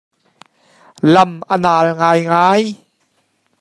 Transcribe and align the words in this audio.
Lam 1.13 1.31
a 1.53 1.55
nal 1.63 1.87
ngaingai. 1.97 2.63